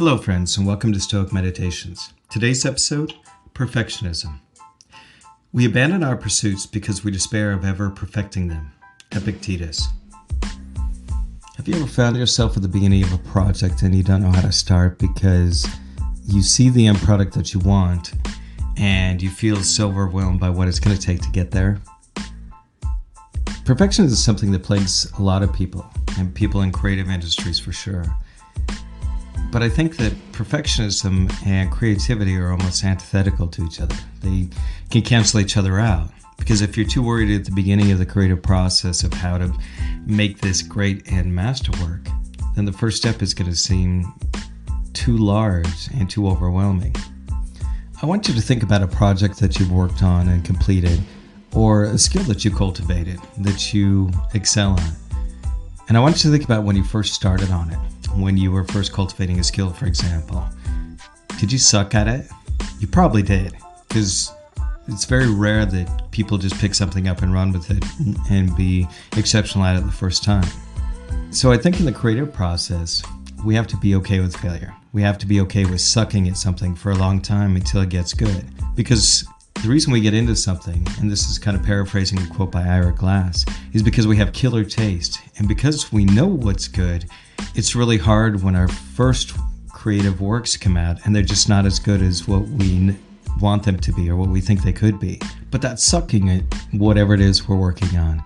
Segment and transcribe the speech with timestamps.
[0.00, 2.14] Hello, friends, and welcome to Stoic Meditations.
[2.30, 3.12] Today's episode
[3.52, 4.40] Perfectionism.
[5.52, 8.72] We abandon our pursuits because we despair of ever perfecting them.
[9.12, 9.88] Epictetus.
[11.58, 14.32] Have you ever found yourself at the beginning of a project and you don't know
[14.32, 15.68] how to start because
[16.24, 18.14] you see the end product that you want
[18.78, 21.78] and you feel so overwhelmed by what it's going to take to get there?
[23.64, 25.84] Perfectionism is something that plagues a lot of people,
[26.16, 28.06] and people in creative industries for sure.
[29.50, 33.96] But I think that perfectionism and creativity are almost antithetical to each other.
[34.20, 34.48] They
[34.90, 36.10] can cancel each other out.
[36.38, 39.52] Because if you're too worried at the beginning of the creative process of how to
[40.06, 42.06] make this great and masterwork,
[42.54, 44.12] then the first step is going to seem
[44.94, 46.94] too large and too overwhelming.
[48.02, 51.00] I want you to think about a project that you've worked on and completed,
[51.52, 54.94] or a skill that you cultivated that you excel at.
[55.88, 57.78] And I want you to think about when you first started on it
[58.16, 60.44] when you were first cultivating a skill, for example.
[61.38, 62.26] Did you suck at it?
[62.78, 63.54] You probably did,
[63.88, 64.32] because
[64.88, 67.84] it's very rare that people just pick something up and run with it
[68.30, 70.46] and be exceptional at it the first time.
[71.30, 73.02] So I think in the creative process,
[73.44, 74.74] we have to be okay with failure.
[74.92, 77.88] We have to be okay with sucking at something for a long time until it
[77.88, 78.44] gets good.
[78.74, 79.24] Because
[79.62, 82.66] the reason we get into something, and this is kind of paraphrasing a quote by
[82.66, 83.44] Ira Glass,
[83.74, 85.20] is because we have killer taste.
[85.36, 87.04] And because we know what's good,
[87.54, 89.36] it's really hard when our first
[89.68, 92.96] creative works come out and they're just not as good as what we
[93.38, 95.20] want them to be or what we think they could be.
[95.50, 98.22] But that's sucking at whatever it is we're working on.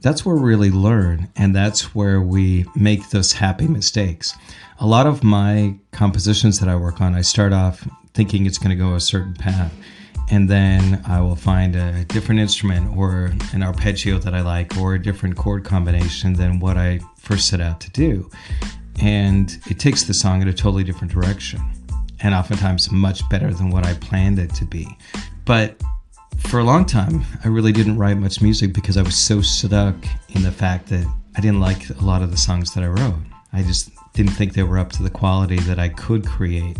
[0.00, 4.34] That's where we really learn, and that's where we make those happy mistakes.
[4.80, 8.76] A lot of my compositions that I work on, I start off thinking it's going
[8.76, 9.72] to go a certain path
[10.32, 14.94] and then I will find a different instrument or an arpeggio that I like or
[14.94, 18.30] a different chord combination than what I first set out to do.
[18.98, 21.60] And it takes the song in a totally different direction
[22.20, 24.88] and oftentimes much better than what I planned it to be.
[25.44, 25.78] But
[26.38, 29.96] for a long time, I really didn't write much music because I was so stuck
[30.30, 31.06] in the fact that
[31.36, 33.20] I didn't like a lot of the songs that I wrote.
[33.52, 36.78] I just didn't think they were up to the quality that I could create.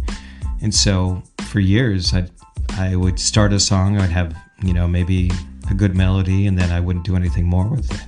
[0.62, 2.28] And so for years, I
[2.78, 5.30] I would start a song, I'd have, you know, maybe
[5.70, 8.00] a good melody, and then I wouldn't do anything more with it.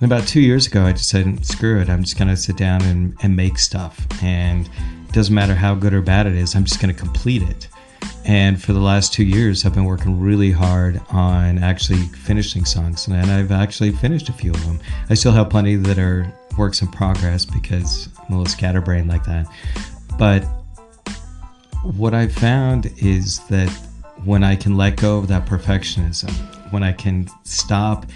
[0.00, 2.82] And about two years ago, I just said, screw it, I'm just to sit down
[2.82, 4.06] and, and make stuff.
[4.22, 4.66] And
[5.08, 7.68] it doesn't matter how good or bad it is, I'm just to complete it.
[8.24, 13.06] And for the last two years, I've been working really hard on actually finishing songs,
[13.06, 14.78] and I've actually finished a few of them.
[15.08, 19.24] I still have plenty that are works in progress because I'm a little scatterbrained like
[19.24, 19.46] that.
[20.18, 20.44] But
[21.82, 23.70] what I've found is that
[24.24, 26.30] when I can let go of that perfectionism,
[26.72, 28.06] when I can stop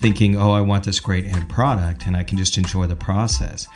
[0.00, 3.66] thinking, oh, I want this great end product, and I can just enjoy the process,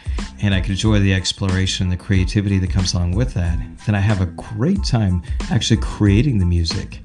[0.43, 4.01] and I can enjoy the exploration, the creativity that comes along with that, then I
[4.01, 7.01] have a great time actually creating the music.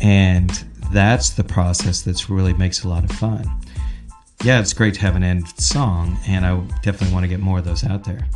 [0.00, 0.50] And
[0.92, 3.44] that's the process that's really makes a lot of fun.
[4.44, 7.58] Yeah, it's great to have an end song, and I definitely want to get more
[7.58, 8.28] of those out there.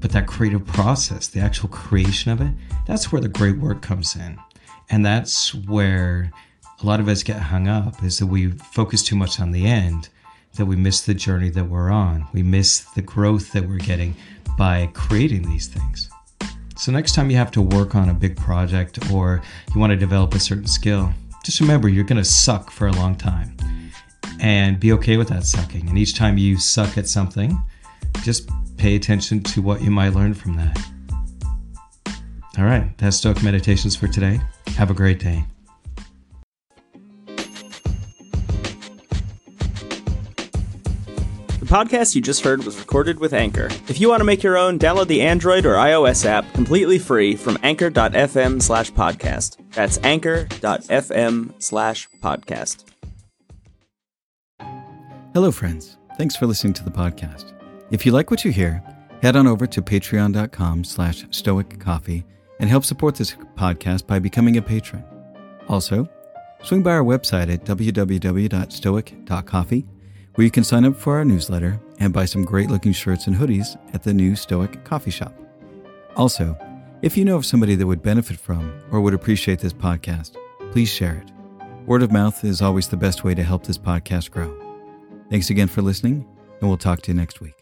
[0.00, 2.52] But that creative process, the actual creation of it,
[2.86, 4.38] that's where the great work comes in.
[4.90, 6.30] And that's where
[6.82, 9.66] a lot of us get hung up is that we focus too much on the
[9.66, 10.08] end,
[10.56, 12.26] that we miss the journey that we're on.
[12.32, 14.14] We miss the growth that we're getting
[14.56, 16.08] by creating these things.
[16.76, 19.42] So, next time you have to work on a big project or
[19.74, 21.12] you want to develop a certain skill,
[21.44, 23.56] just remember you're going to suck for a long time
[24.40, 25.88] and be okay with that sucking.
[25.88, 27.60] And each time you suck at something,
[28.22, 30.78] just pay attention to what you might learn from that.
[32.56, 34.40] All right, that's Stoic Meditations for today.
[34.76, 35.44] Have a great day.
[41.60, 43.68] The podcast you just heard was recorded with Anchor.
[43.88, 47.36] If you want to make your own, download the Android or iOS app completely free
[47.36, 49.58] from anchor.fm slash podcast.
[49.74, 52.84] That's anchor.fm slash podcast.
[55.34, 55.98] Hello, friends.
[56.16, 57.57] Thanks for listening to the podcast.
[57.90, 58.82] If you like what you hear,
[59.22, 62.26] head on over to patreon.com slash stoiccoffee
[62.60, 65.02] and help support this podcast by becoming a patron.
[65.68, 66.06] Also,
[66.62, 69.86] swing by our website at www.stoic.coffee,
[70.34, 73.36] where you can sign up for our newsletter and buy some great looking shirts and
[73.36, 75.34] hoodies at the new Stoic Coffee Shop.
[76.16, 76.56] Also,
[77.00, 80.36] if you know of somebody that would benefit from or would appreciate this podcast,
[80.72, 81.30] please share it.
[81.86, 84.54] Word of mouth is always the best way to help this podcast grow.
[85.30, 86.26] Thanks again for listening,
[86.60, 87.57] and we'll talk to you next week.